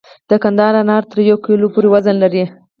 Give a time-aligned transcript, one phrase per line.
[0.29, 2.43] د کندهار انار تر یو کیلو پورې وزن لري.